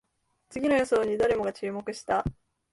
[0.49, 2.25] 次の予想に誰もが注目した